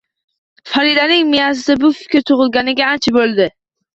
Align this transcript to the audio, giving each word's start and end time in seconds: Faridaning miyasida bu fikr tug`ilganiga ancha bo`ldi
Faridaning 0.69 1.27
miyasida 1.33 1.77
bu 1.83 1.91
fikr 1.99 2.25
tug`ilganiga 2.31 2.87
ancha 2.95 3.13
bo`ldi 3.19 3.47